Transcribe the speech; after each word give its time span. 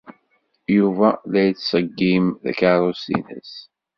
Yuba 0.77 1.09
la 1.31 1.41
yettṣeggim 1.47 2.25
takeṛṛust-nnes. 2.43 3.53